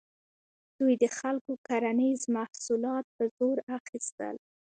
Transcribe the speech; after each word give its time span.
دوی 0.77 0.93
د 1.03 1.05
خلکو 1.19 1.51
کرنیز 1.67 2.21
محصولات 2.37 3.05
په 3.15 3.23
زور 3.37 3.57
اخیستل. 3.77 4.35